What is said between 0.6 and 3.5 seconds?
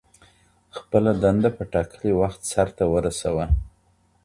خپله دنده په ټاکلي وخت سرته ورسوه.